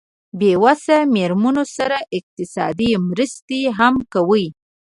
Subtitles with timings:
[0.39, 4.45] بې وسه مېرمنو سره اقتصادي مرستې هم کوي.